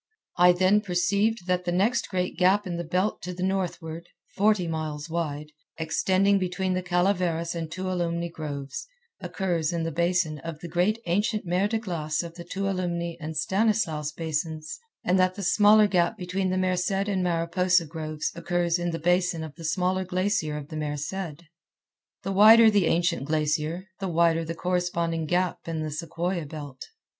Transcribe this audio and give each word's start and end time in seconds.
I 0.37 0.51
then 0.51 0.81
perceived 0.81 1.45
that 1.45 1.65
the 1.65 1.71
next 1.71 2.09
great 2.09 2.35
gap 2.35 2.65
in 2.65 2.77
the 2.77 2.83
belt 2.83 3.21
to 3.21 3.35
the 3.35 3.43
northward, 3.43 4.09
forty 4.35 4.67
miles 4.67 5.11
wide, 5.11 5.51
extending 5.77 6.39
between 6.39 6.73
the 6.73 6.81
Calaveras 6.81 7.53
and 7.53 7.69
Tuolumne 7.69 8.27
groves, 8.31 8.87
occurs 9.19 9.71
in 9.71 9.83
the 9.83 9.91
basin 9.91 10.39
of 10.39 10.59
the 10.59 10.67
great 10.67 10.97
ancient 11.05 11.45
mer 11.45 11.67
de 11.67 11.77
glace 11.77 12.23
of 12.23 12.33
the 12.33 12.43
Tuolumne 12.43 13.15
and 13.19 13.37
Stanislaus 13.37 14.11
basins; 14.11 14.79
and 15.03 15.19
that 15.19 15.35
the 15.35 15.43
smaller 15.43 15.85
gap 15.85 16.17
between 16.17 16.49
the 16.49 16.57
Merced 16.57 17.07
and 17.07 17.21
Mariposa 17.21 17.85
groves 17.85 18.31
occurs 18.33 18.79
in 18.79 18.89
the 18.89 18.97
basin 18.97 19.43
of 19.43 19.53
the 19.53 19.63
smaller 19.63 20.03
glacier 20.03 20.57
of 20.57 20.69
the 20.69 20.77
Merced. 20.77 21.43
The 22.23 22.31
wider 22.31 22.71
the 22.71 22.87
ancient 22.87 23.25
glacier, 23.25 23.89
the 23.99 24.09
wider 24.09 24.43
the 24.43 24.55
corresponding 24.55 25.27
gap 25.27 25.67
in 25.67 25.83
the 25.83 25.91
sequoia 25.91 26.47
belt. 26.47 26.87